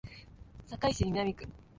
[0.67, 1.47] 堺市南区